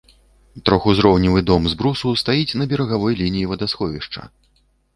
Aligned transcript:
Трохузроўневы 0.69 1.43
дом 1.49 1.67
з 1.75 1.77
брусу 1.83 2.13
стаіць 2.23 2.57
на 2.63 2.69
берагавой 2.73 3.13
лініі 3.23 3.49
вадасховішча. 3.55 4.21